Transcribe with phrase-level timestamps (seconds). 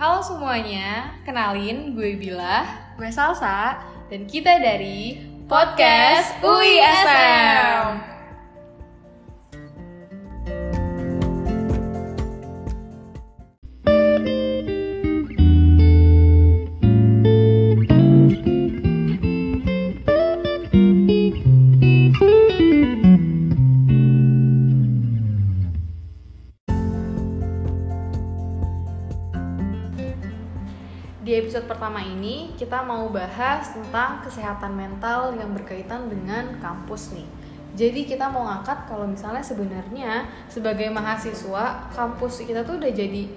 [0.00, 2.64] Halo semuanya, kenalin gue Bila.
[2.96, 3.84] Gue Salsa.
[4.08, 6.80] Dan kita dari Podcast UI
[31.80, 37.24] pertama ini kita mau bahas tentang kesehatan mental yang berkaitan dengan kampus nih.
[37.72, 43.32] Jadi kita mau ngangkat kalau misalnya sebenarnya sebagai mahasiswa kampus kita tuh udah jadi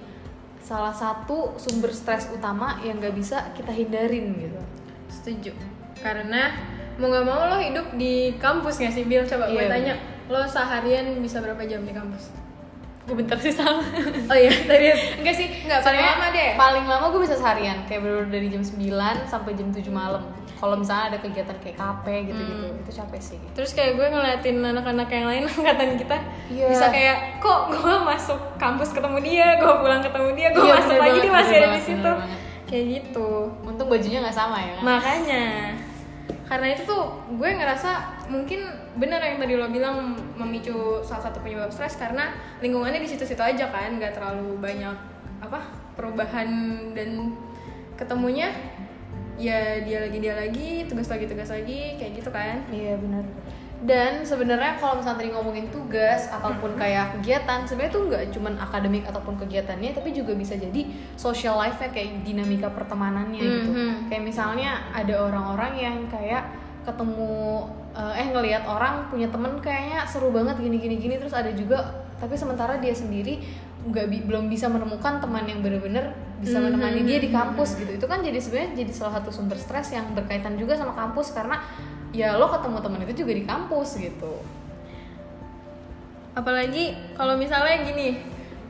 [0.59, 4.59] salah satu sumber stres utama yang gak bisa kita hindarin gitu.
[5.07, 5.55] Setuju
[6.03, 6.51] Karena
[6.99, 9.23] mau gak mau lo hidup di kampus gak sih Bill?
[9.23, 9.95] Coba gue Iya, tanya
[10.27, 12.42] Lo seharian bisa berapa jam di kampus?
[13.03, 13.83] Gue bentar sih sama.
[14.25, 16.49] Oh iya, serius Enggak sih, Nggak, paling lama deh.
[16.55, 18.79] Paling lama gue bisa seharian, kayak bener dari jam 9
[19.25, 20.23] sampai jam 7 malam.
[20.55, 22.79] Kalau misalnya ada kegiatan kayak KP gitu-gitu, Hmm.
[22.79, 23.39] itu capek sih.
[23.51, 26.67] Terus kayak gue ngeliatin anak-anak yang lain angkatan kita Iya.
[26.69, 30.93] Bisa kayak, kok gue masuk kampus ketemu dia, gue pulang ketemu dia, gue Iya, masuk
[30.93, 32.11] bener lagi banget, dia masih ada di situ.
[32.63, 33.29] Kayak gitu
[33.61, 34.83] Untung bajunya nggak sama ya kan?
[34.87, 35.43] Makanya
[36.43, 37.91] karena itu tuh gue ngerasa
[38.27, 38.67] mungkin
[38.99, 43.71] benar yang tadi lo bilang memicu salah satu penyebab stres karena lingkungannya di situ-situ aja
[43.71, 44.95] kan nggak terlalu banyak
[45.39, 45.59] apa
[45.95, 46.49] perubahan
[46.91, 47.31] dan
[47.95, 48.51] ketemunya
[49.37, 53.25] ya dia lagi dia lagi tugas lagi tugas lagi kayak gitu kan Iya benar.
[53.83, 59.03] Dan sebenarnya kalau misalnya tadi ngomongin tugas ataupun kayak kegiatan, sebenarnya tuh nggak cuman akademik
[59.03, 60.87] ataupun kegiatannya, tapi juga bisa jadi
[61.19, 63.69] social life-nya kayak dinamika pertemanannya gitu.
[63.75, 64.07] Mhm.
[64.07, 66.47] Kayak misalnya ada orang-orang yang kayak
[66.87, 71.51] ketemu eh, eh ngelihat orang punya temen kayaknya seru banget gini gini gini terus ada
[71.51, 73.43] juga tapi sementara dia sendiri
[73.83, 76.63] nggak bi- belum bisa menemukan teman yang bener-bener bisa Mhm.
[76.71, 77.91] menemani dia di kampus gitu.
[77.91, 81.59] Itu kan jadi sebenarnya jadi salah satu sumber stres yang berkaitan juga sama kampus karena
[82.11, 84.39] ya lo ketemu teman itu juga di kampus gitu.
[86.33, 88.17] Apalagi kalau misalnya gini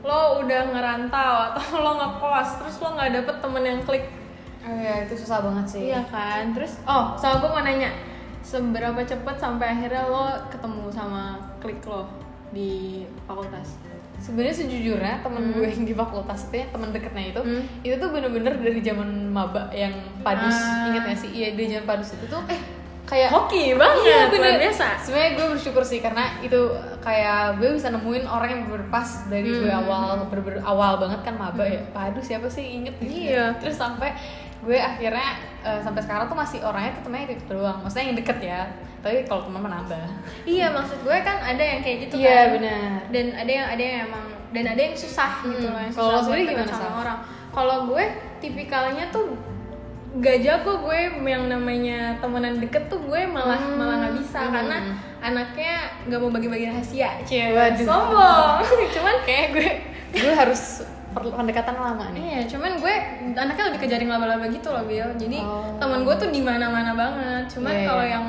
[0.04, 4.04] lo udah ngerantau atau lo ngekos terus lo nggak dapet temen yang klik.
[4.64, 5.82] Oh ya itu susah banget sih.
[5.92, 7.92] Iya kan, terus oh sama gue mau nanya
[8.40, 12.04] seberapa cepet sampai akhirnya lo ketemu sama klik lo
[12.50, 13.78] di fakultas?
[14.16, 17.62] sebenarnya sejujurnya temen gue yang di fakultas itu ya teman deketnya itu Hmm.
[17.82, 20.88] itu tuh bener-bener dari zaman maba yang padus Ah.
[20.88, 22.56] inget gak sih iya dari zaman padus itu tuh eh
[23.04, 24.96] kayak Hoki banget, Iya bener biasa.
[24.98, 26.56] Sebenarnya gue bersyukur sih karena itu
[26.98, 29.82] kayak gue bisa nemuin orang yang berpas dari gue Hmm.
[29.84, 31.84] awal ber, awal banget kan maba ya.
[31.92, 33.28] Padu siapa sih inget gitu.
[33.28, 33.60] Iya.
[33.60, 34.08] Terus sampai
[34.58, 37.80] gue akhirnya eh, sampai sekarang tuh masih orangnya tuh temennya itu, doang.
[37.80, 38.60] Maksudnya yang deket ya.
[39.00, 40.04] Tapi kalau teman menambah.
[40.44, 42.46] Iya maksud gue kan ada yang kayak gitu Iya, kan.
[42.54, 42.90] benar.
[43.08, 45.72] Dan ada yang ada yang emang dan ada yang susah gitu Hmm.
[45.72, 47.00] loh yang Kalau susah gimana, sama Sal?
[47.00, 47.18] orang.
[47.50, 48.04] Kalau gue
[48.38, 49.26] tipikalnya tuh
[50.14, 53.74] gak jago gue yang namanya temenan deket tuh gue malah Hmm.
[53.74, 54.54] malah nggak bisa Hmm.
[54.54, 54.76] karena
[55.18, 55.74] anaknya
[56.06, 57.82] nggak mau bagi-bagi rahasia cie Waduh.
[57.82, 58.62] sombong
[58.94, 59.68] cuman Kayak gue
[60.14, 62.22] gue harus pendekatan lama nih.
[62.24, 62.94] Iya, cuman gue
[63.32, 65.08] anaknya lebih ke jaring laba-laba gitu loh, Bill.
[65.14, 65.70] Jadi Oh.
[65.76, 67.46] teman gue tuh di mana-mana banget.
[67.48, 68.12] Cuman Iya, kalau iya.
[68.12, 68.24] yang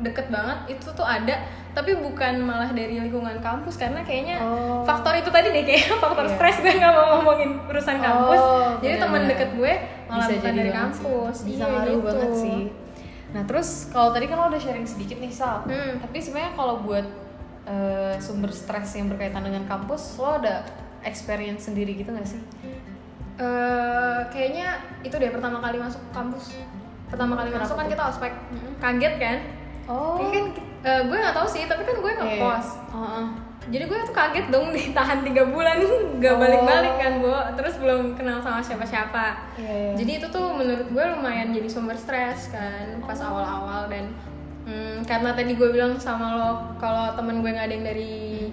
[0.00, 1.36] deket banget itu tuh ada,
[1.70, 4.80] tapi bukan malah dari lingkungan kampus karena kayaknya Oh.
[4.82, 6.34] faktor itu tadi deh kayak faktor Iya.
[6.34, 8.40] stres gue nggak mau ngomongin urusan kampus.
[8.40, 9.72] Oh, Jadi teman deket gue
[10.06, 11.36] malah Bisa bukan dari kampus.
[11.36, 11.46] sih.
[11.50, 12.06] Bisa Iya, ngaruh gitu.
[12.06, 12.60] banget sih.
[13.30, 15.62] Nah terus kalau tadi kan lo udah sharing sedikit nih Sal.
[15.62, 15.98] Hmm.
[15.98, 17.06] Tapi sebenarnya kalau buat
[17.62, 20.64] eh, sumber stres yang berkaitan dengan kampus, lo ada
[21.02, 22.40] experience sendiri gitu gak sih?
[23.36, 26.60] Eh, kayaknya itu deh pertama kali masuk kampus.
[27.08, 28.32] Pertama kali Kenapa masuk kan kita ospek.
[28.76, 29.38] Kaget kan?
[29.86, 30.20] Oh.
[30.20, 32.66] Kan eh, gue nggak tahu sih, tapi kan gue ngekos.
[32.90, 33.26] Heeh.
[33.70, 35.76] jadi gue tuh kaget dong ditahan tiga bulan
[36.16, 36.40] gak Oh.
[36.40, 39.92] balik-balik kan bu terus belum kenal sama siapa-siapa Iya, iya.
[39.94, 43.28] jadi itu tuh menurut gue lumayan jadi sumber stres kan pas Oh.
[43.30, 44.16] awal-awal dan
[44.64, 46.48] hmm, karena tadi gue bilang sama lo
[46.80, 48.48] kalau temen gue nggak ada yang dari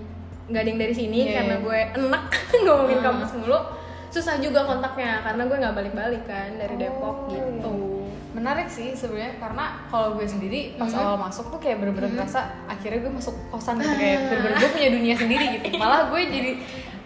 [0.48, 1.64] nggak ada yang dari sini Iya, karena iya.
[1.64, 2.24] gue enak
[2.64, 3.06] ngomongin Hmm.
[3.06, 3.60] kampus mulu
[4.08, 7.74] susah juga kontaknya karena gue nggak balik-balik kan dari Depok Oh, gitu
[8.30, 11.00] Menarik sih sebenarnya karena kalau gue sendiri pas Mhm.
[11.00, 14.90] awal masuk tuh kayak bener-bener ngerasa akhirnya gue masuk kosan gitu kayak bener-bener gue punya
[14.92, 15.66] dunia sendiri gitu.
[15.82, 16.52] Malah gue jadi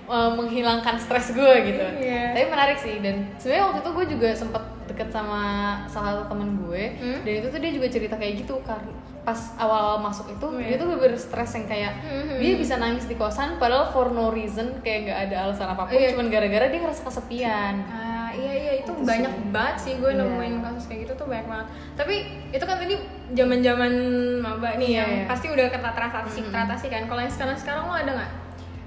[0.06, 1.86] uh, menghilangkan stres gue gitu.
[1.98, 2.36] Iya.
[2.36, 4.64] Tapi menarik sih dan sebenarnya waktu itu gue juga sempet
[5.02, 5.42] deket sama
[5.86, 7.20] salah satu temen gue Hmm?
[7.20, 10.66] dan itu tuh dia juga cerita kayak gitu karena pas awal masuk itu Oh, dia
[10.68, 10.78] iya.
[10.78, 12.38] tuh bener stres yang kayak Mhm.
[12.38, 15.94] dia bisa nangis di kosan padahal for no reason kayak gak ada alasan apa pun
[15.94, 16.14] Iya.
[16.14, 19.50] cuman gara-gara dia ngerasa kesepian Ah iya iya itu Itu banyak sih.
[19.52, 20.22] banget sih gue Iya.
[20.22, 21.68] nemuin kasus kayak gitu tuh banyak banget.
[21.96, 22.16] Tapi
[22.50, 22.96] itu kan tadi
[23.32, 23.92] zaman-zaman
[24.40, 25.26] maba nih Iya, yang iya.
[25.28, 26.52] pasti udah kata teratasi Mm-mm.
[26.52, 27.02] teratasi kan.
[27.06, 28.32] Kalau yang sekarang sekarang lo ada nggak?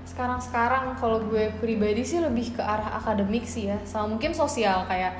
[0.04, 5.10] sekarang-sekarang kalau gue pribadi sih lebih ke arah akademik sih ya sama mungkin sosial kayak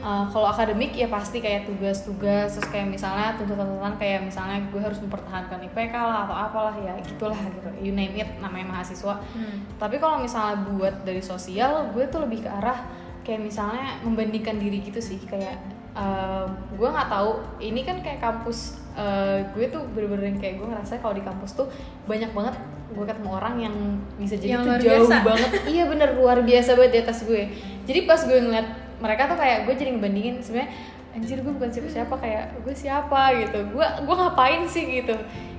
[0.00, 4.98] uh, kalau akademik ya pasti kayak tugas-tugas terus kayak misalnya tuntutan-tuntutan kayak misalnya gue harus
[4.98, 9.66] mempertahankan IPK lah atau apalah ya gitulah gitu you name it namanya mahasiswa Hmm.
[9.76, 12.86] tapi kalau misalnya buat dari sosial gue tuh lebih ke arah
[13.22, 15.58] kayak misalnya membandingkan diri gitu sih kayak
[15.92, 20.66] uh, gue nggak tahu ini kan kayak kampus uh, gue tuh bener-bener yang kayak gue
[20.66, 21.68] ngerasa kalau di kampus tuh
[22.04, 22.56] banyak banget
[22.88, 23.74] gue ketemu orang yang
[24.16, 25.16] bisa jadi Yang tuh jauh biasa.
[25.20, 27.42] banget iya bener luar biasa banget di atas gue
[27.84, 28.68] jadi pas gue ngeliat
[28.98, 30.70] mereka tuh kayak gue jadi ngebandingin sebenarnya
[31.08, 33.20] anjir gue bukan siapa siapa kayak gue siapa?
[33.36, 33.58] gitu.
[33.72, 35.14] Gue gue ngapain sih gitu?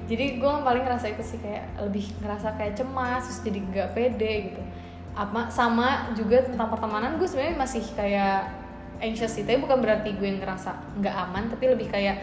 [0.06, 4.34] Jadi gue paling ngerasa itu sih kayak lebih ngerasa kayak cemas terus jadi nggak pede
[4.52, 4.62] gitu.
[5.14, 8.50] Apa sama juga tentang pertemanan gue sebenarnya masih kayak
[9.00, 9.44] anxious sih.
[9.44, 12.20] Tapi bukan berarti gue ngerasa nggak aman tapi lebih kayak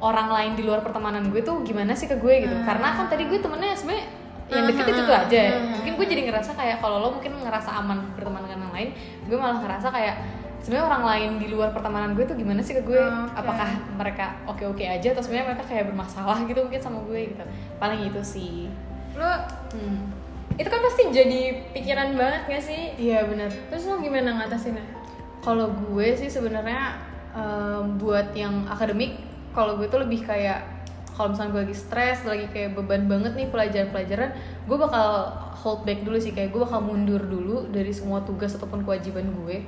[0.00, 2.56] orang lain di luar pertemanan gue tuh gimana sih ke gue gitu.
[2.56, 2.64] Hmm.
[2.64, 4.06] karena kan tadi gue temennya sebenarnya
[4.50, 5.42] yang Hmm, deket hmm, itu tuh aja.
[5.46, 5.70] hmm.
[5.76, 8.88] mungkin gue jadi ngerasa kayak kalau lo mungkin ngerasa aman berteman dengan yang lain
[9.28, 10.16] gue malah ngerasa kayak
[10.60, 13.32] sebenarnya orang lain di luar pertemanan gue tuh gimana sih ke gue Oke.
[13.32, 17.44] apakah mereka oke oke aja atau sebenarnya mereka kayak bermasalah gitu mungkin sama gue gitu
[17.80, 18.68] paling itu sih
[19.16, 19.26] Lo
[19.74, 20.00] hmm.
[20.60, 22.94] itu kan pasti jadi pikiran banget gak sih?
[23.00, 24.84] iya benar Terus lo gimana ngatasinnya?
[25.40, 27.00] kalau gue sih sebenarnya
[27.32, 29.16] em, buat yang akademik
[29.56, 30.62] kalau gue tuh lebih kayak
[31.16, 34.30] kalau misalnya gue lagi stres lagi kayak beban banget nih pelajaran-pelajaran
[34.64, 35.08] gue bakal
[35.60, 39.64] hold back dulu sih kayak gue bakal mundur dulu dari semua tugas ataupun kewajiban gue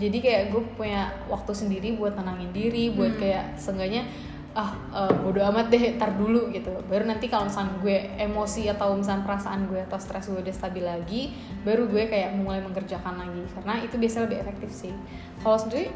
[0.00, 4.08] jadi kayak gue punya waktu sendiri buat tenangin diri buat kayak seenggaknya
[4.50, 6.74] ah eh, bodo amat deh tar dulu gitu.
[6.90, 10.82] Baru nanti kalau misalnya gue emosi atau misalnya perasaan gue atau stres gue udah stabil
[10.82, 11.30] lagi
[11.62, 13.46] baru gue kayak mulai mengerjakan lagi.
[13.54, 14.94] Karena itu biasanya lebih efektif sih.
[15.38, 15.94] Kalau sendiri?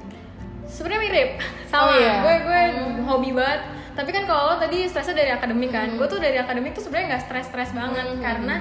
[0.71, 1.31] Sebenarnya mirip.
[1.67, 1.83] Sama.
[1.83, 2.15] Oh, iya?
[2.23, 3.03] gue gue Hmm.
[3.11, 3.61] hobi banget.
[3.95, 5.91] Tapi kan kalau lo tadi stresnya dari akademik kan?
[5.99, 8.06] Gue tuh dari akademik tuh sebenarnya nggak stres stres banget.
[8.06, 8.23] Hmm.
[8.23, 8.56] karena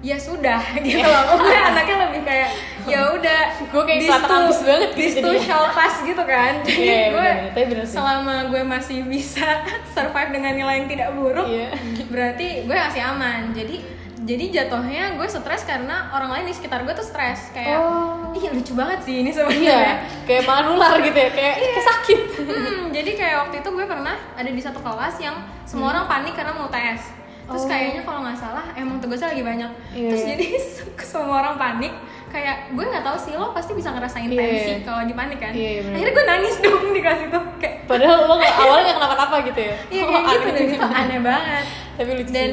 [0.00, 2.50] ya sudah gitu loh gue anaknya lebih kayak
[2.82, 5.38] ya udah Gue kayak ambis banget gitu jadinya.
[5.38, 7.52] shall pass gitu kan jadi Iya, iya, gue bener-bener.
[7.52, 7.94] Tapi bener sih.
[7.94, 9.46] selama gue masih bisa
[9.94, 11.68] survive dengan nilai yang tidak buruk Iya.
[12.06, 13.76] berarti gue masih aman jadi
[14.20, 18.32] jadi jatuhnya gue stres karena orang lain di sekitar gue tuh stres kayak Oh.
[18.32, 19.78] ih lucu banget sih ini iya sebenarnya
[20.24, 24.16] kayak malah nular gitu ya kayak, kayak sakit Hmm, jadi kayak waktu itu gue pernah
[24.32, 27.19] ada di satu kelas yang semua orang panik karena mau tes.
[27.50, 27.66] Terus Hmm.
[27.66, 27.72] Oh.
[27.72, 29.70] kayaknya kalau nggak salah emang tugasnya lagi banyak.
[29.90, 30.30] Iya, Terus iya.
[30.32, 30.46] jadi
[31.10, 31.92] semua orang panik.
[32.30, 34.78] Kayak gue nggak tahu sih lo pasti bisa ngerasain Iya, tensi iya.
[34.80, 35.50] kalau lagi panik kan.
[35.50, 35.94] Iya, iya, bener.
[35.96, 37.38] Akhirnya gue nangis dong di kelas itu.
[37.58, 40.86] Kayak padahal lo gak, awalnya gak kenapa-napa gitu ya iya Oh, kayak gitu dan itu
[40.94, 41.64] aneh banget.
[41.92, 42.50] tapi lucu Dan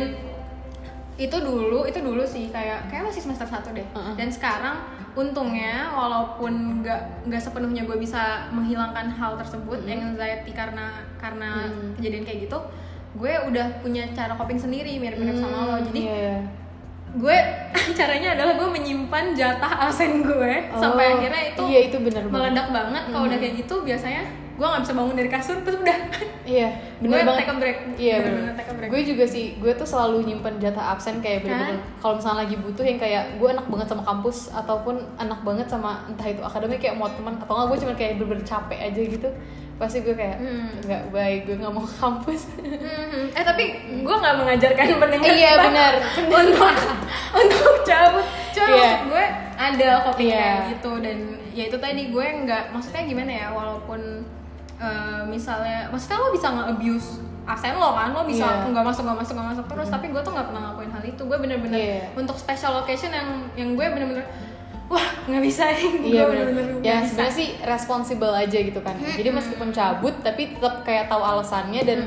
[1.18, 3.86] itu dulu itu dulu sih kayak kayak masih semester 1 deh.
[3.88, 4.14] Heeh.
[4.16, 4.78] Dan sekarang
[5.14, 8.22] untungnya walaupun nggak nggak sepenuhnya gue bisa
[8.52, 11.98] menghilangkan hal tersebut anxiety karena karena Hmm.
[11.98, 12.58] kejadian kayak gitu
[13.18, 15.76] gue udah punya cara coping sendiri mirip-mirip sama lo.
[15.82, 16.38] Jadi iya.
[17.18, 17.38] gue
[17.98, 22.54] caranya adalah gue menyimpan jatah absen gue sampai Oh, akhirnya itu iya itu bener banget.
[22.54, 23.04] meledak banget.
[23.10, 24.24] Kalau udah kayak gitu biasanya
[24.58, 25.98] gue nggak bisa bangun dari kasur terus udah.
[26.46, 26.70] Iya
[27.02, 27.46] gue bener banget.
[27.46, 27.78] take a break.
[27.98, 28.42] Iya bener.
[28.58, 28.90] take a break.
[28.90, 32.86] Gue juga sih, gue tuh selalu nyimpen jatah absen kayak bener-bener kalau misalnya lagi butuh
[32.86, 36.98] yang kayak gue enak banget sama kampus ataupun enak banget sama entah itu akademik kayak
[36.98, 39.30] mau teman atau nggak gue cuma kayak bener-bener capek aja gitu
[39.78, 40.74] pasti gue kayak Hmm.
[40.82, 43.30] nggak baik gue nggak mau kampus Mhm.
[43.32, 43.64] eh tapi
[44.02, 45.94] gue nggak mengajarkan pendengar Iya, benar.
[46.40, 46.74] untuk
[47.32, 48.76] untuk cabut cuma Iya.
[48.76, 49.26] maksud gue
[49.56, 50.38] ada coping Iya.
[50.40, 51.18] kayak gitu dan
[51.52, 54.02] ya itu tadi gue nggak maksudnya gimana ya walaupun
[54.78, 57.10] eh, misalnya maksudnya lo bisa nge-abuse
[57.44, 58.70] absen lo kan lo bisa Iya.
[58.70, 61.22] nggak masuk nggak masuk nggak masuk terus tapi gue tuh nggak pernah ngelakuin hal itu
[61.24, 62.02] gue bener-bener Iya.
[62.14, 64.26] untuk special occasion yang yang gue bener-bener
[64.88, 66.46] wah nggak bisa nih Iya gue benar.
[66.48, 68.96] bener-bener Ya sebenarnya sih responsible aja gitu kan.
[68.96, 72.00] Jadi meskipun cabut tapi tetap kayak tahu alasannya dan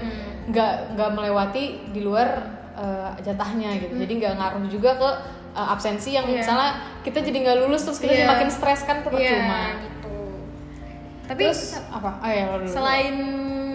[0.46, 2.28] nggak nggak melewati di luar
[2.72, 3.94] eh, jatahnya gitu.
[3.94, 5.10] Jadi nggak ngaruh juga ke
[5.52, 6.40] eh, absensi yang Iya.
[6.40, 6.70] misalnya
[7.00, 8.32] kita jadi nggak lulus terus kita jadi Iya.
[8.32, 9.60] makin stres kan Iya, percuma.
[9.78, 10.14] gitu
[11.26, 12.10] tapi Terus apa?
[12.18, 12.66] Oh ya lo dulu.
[12.66, 13.16] selain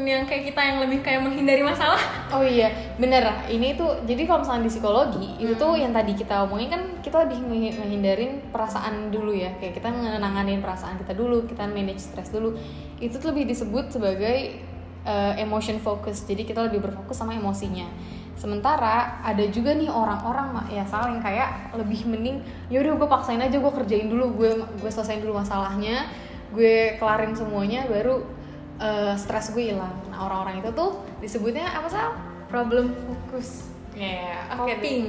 [0.06, 2.00] yang kayak kita yang lebih kayak menghindari masalah
[2.36, 3.24] Oh iya, bener.
[3.48, 7.24] Ini tuh jadi kalau misalnya di psikologi itu tuh yang tadi kita omongin kan kita
[7.24, 9.56] lebih ngehindarin perasaan dulu ya.
[9.62, 12.58] Kayak kita menanganin perasaan kita dulu, kita manage stres dulu.
[12.98, 14.60] Itu tuh lebih disebut sebagai
[15.06, 16.28] uh, emotion focus.
[16.28, 17.88] Jadi kita lebih berfokus sama emosinya.
[18.36, 23.40] Sementara ada juga nih orang-orang Mak, ya saling kayak lebih mending ya udah gue paksain
[23.40, 26.04] aja gue kerjain dulu gue gue selesaiin dulu masalahnya
[26.52, 28.28] gue kelarin semuanya baru
[28.77, 29.96] uh, stres gue hilang.
[30.10, 32.00] Nah orang-orang itu tuh disebutnya apa sih?
[32.46, 34.75] problem fokus Ya, oke deh.
[34.75, 35.03] coping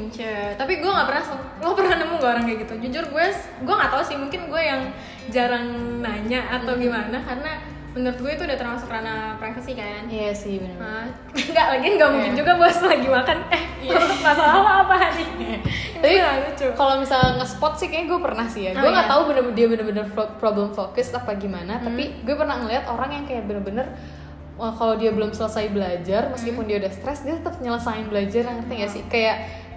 [0.54, 1.22] tapi gue nggak pernah
[1.58, 3.26] lo pernah nemu gak orang kayak gitu jujur gue
[3.60, 4.82] gue nggak tahu sih mungkin gue yang
[5.26, 5.66] jarang
[5.98, 6.86] nanya atau Hmm.
[6.86, 7.52] gimana karena
[7.96, 10.04] menurut gue itu udah termasuk ranah privacy kan?
[10.04, 12.38] Iya sih benar Nah, enggak lagi nggak mungkin Iya.
[12.44, 13.38] juga bos lagi makan.
[13.48, 13.62] Eh
[14.26, 15.24] masalah lo apa hari
[15.96, 16.66] tapi Itu nggak lucu.
[16.76, 18.70] kalau misalnya nge-spot sih kayaknya gue pernah sih ya.
[18.76, 19.12] Oh, gue nggak iya.
[19.16, 20.04] tahu bener dia bener-bener
[20.36, 23.88] problem focus apa gimana tapi gue pernah ngeliat orang yang kayak bener-bener
[24.56, 28.92] kalau dia belum selesai belajar meskipun dia udah stres dia tetap nyelesain belajar ngerti gak
[28.92, 29.02] sih?
[29.08, 29.36] Kayak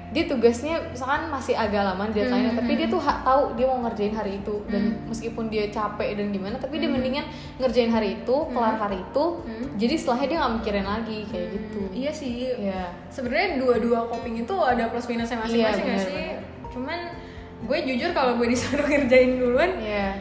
[0.09, 4.09] dia tugasnya misalkan masih agak lama deadline tapi dia tuh ha- tahu dia mau ngerjain
[4.11, 4.55] hari itu.
[4.65, 9.25] Dan meskipun dia capek dan gimana tapi dia mendingan ngerjain hari itu kelar hari itu.
[9.77, 11.79] Jadi setelahnya dia nggak mikirin lagi kayak gitu.
[11.91, 12.33] Iya sih.
[12.57, 16.29] Ya sebenarnya dua-dua coping itu ada plus minusnya masing-masing Iya, nggak benar, sih?
[16.69, 16.99] cuman
[17.59, 20.13] gue jujur kalau gue disuruh ngerjain duluan ya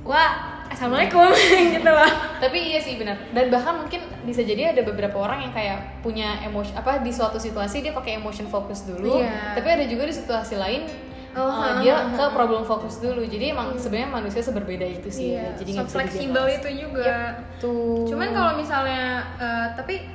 [0.00, 1.28] wah assalamualaikum
[1.74, 2.10] gitu loh.
[2.38, 3.16] Tapi iya sih benar.
[3.30, 7.36] Dan bahkan mungkin bisa jadi ada beberapa orang yang kayak punya emosi apa di suatu
[7.36, 9.56] situasi dia pakai emotion focus dulu Iya.
[9.56, 10.84] tapi ada juga di situasi lain
[11.32, 13.22] Oh, uh, dia ke problem fokus dulu.
[13.22, 15.36] Jadi emang sebenarnya manusia seberbeda itu sih.
[15.36, 15.54] Ya.
[15.54, 17.36] jadi so fleksibel itu juga.
[17.56, 20.08] Tuh cuman kalau misalnya eh, tapi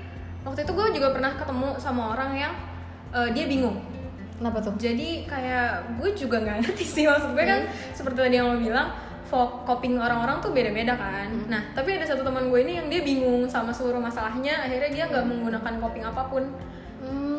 [0.44, 2.54] waktu itu gue juga pernah ketemu sama orang yang
[3.14, 3.78] eh, dia bingung.
[4.36, 4.76] Kenapa tuh?
[4.76, 7.72] Jadi kayak gue juga nggak ngerti sih maksud gue kan Hmm.
[7.96, 8.92] seperti tadi yang lo bilang
[9.64, 11.28] coping orang-orang tuh beda-beda kan.
[11.28, 11.46] Hmm.
[11.48, 15.04] nah tapi ada satu teman gue ini yang dia bingung sama seluruh masalahnya akhirnya dia
[15.08, 15.32] nggak Hmm.
[15.32, 16.44] menggunakan coping apa pun.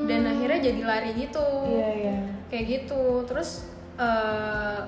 [0.05, 1.49] Dan akhirnya jadi lari gitu.
[1.65, 2.17] Iya iya.
[2.47, 3.25] Kayak gitu.
[3.25, 3.65] Terus
[3.97, 4.79] eh,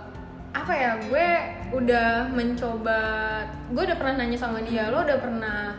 [0.52, 1.26] apa ya gue
[1.72, 3.00] udah mencoba
[3.68, 5.72] gue udah pernah nanya sama dia lo udah pernah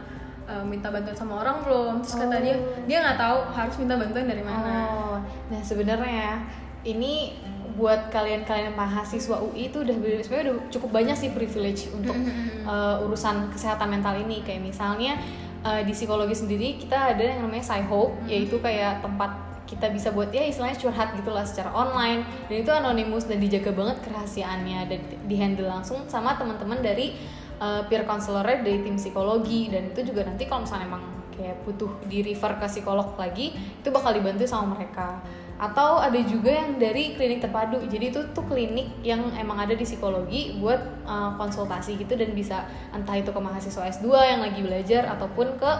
[0.45, 1.93] eh, minta bantuan sama orang belum?
[2.01, 2.41] Terus kata Oh.
[2.41, 2.55] dia
[2.89, 4.65] dia nggak tahu harus minta bantuan dari mana.
[4.65, 5.15] Oh,
[5.47, 6.41] nah sebenarnya
[6.81, 7.37] ini
[7.77, 12.17] buat kalian-kalian mahasiswa UI itu udah sebenarnya udah cukup banyak sih privilege untuk
[12.65, 14.41] uh, urusan kesehatan mental ini.
[14.41, 15.21] Kayak misalnya
[15.61, 20.31] uh, di psikologi sendiri kita ada yang namanya Sci-Hope yaitu kayak tempat kita bisa buat
[20.31, 22.25] ya istilahnya curhat gitulah secara online.
[22.49, 27.13] Dan itu anonimus dan dijaga banget kerahasiaannya dan dihandle langsung sama teman-teman dari
[27.61, 29.69] uh, peer counselor dari tim psikologi.
[29.69, 31.03] Dan itu juga nanti kalau misalnya emang
[31.37, 35.21] kayak butuh di refer ke psikolog lagi itu bakal dibantu sama mereka
[35.57, 37.81] atau ada juga yang dari klinik terpadu.
[37.89, 42.69] Jadi itu tuh klinik yang emang ada di psikologi buat uh, konsultasi gitu dan bisa
[42.93, 45.71] entah itu ke mahasiswa S2 yang lagi belajar ataupun ke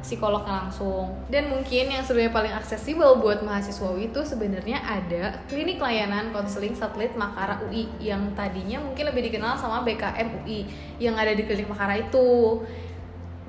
[0.00, 1.18] psikolognya langsung.
[1.28, 6.78] Dan mungkin yang sebenarnya paling aksesibel buat mahasiswa UI itu sebenarnya ada klinik layanan konseling
[6.78, 10.64] satelit Makara UI yang tadinya mungkin lebih dikenal sama BKM UI
[11.02, 12.62] yang ada di klinik Makara itu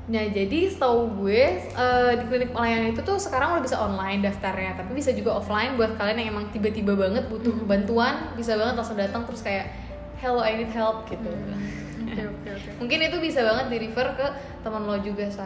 [0.08, 4.80] Nah jadi setahu gue eh, di klinik pelayanan itu tuh sekarang udah bisa online daftarnya,
[4.80, 8.96] tapi bisa juga offline buat kalian yang emang tiba-tiba banget butuh bantuan, bisa banget langsung
[8.96, 9.68] datang terus kayak
[10.18, 11.28] hello I need help gitu.
[11.28, 14.28] oke oke oke Mungkin itu bisa banget di refer ke
[14.64, 15.44] teman lo juga sa.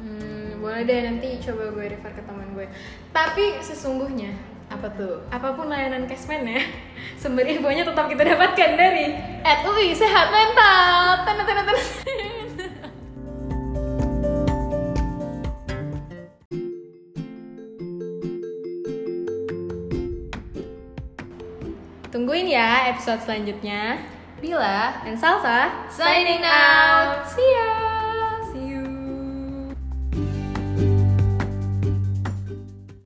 [0.00, 2.64] Hmm, boleh deh nanti coba gue refer ke teman gue
[3.10, 4.30] tapi sesungguhnya
[4.68, 5.20] Apa tuh?
[5.28, 6.60] apa pun layanan cashman ya
[7.20, 9.10] sumber infonya tetap kita dapatkan dari
[9.42, 11.24] At UI sehat mental.
[11.24, 11.82] Tena tena tena.
[22.38, 23.98] Tungguin ya episode selanjutnya.
[24.38, 27.26] Bila dan Salsa signing out.
[27.26, 27.97] See ya.